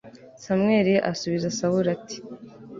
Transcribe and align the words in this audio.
samweli 0.43 0.93
asubiza 1.11 1.55
sawuli, 1.57 1.89
ati 1.95 2.17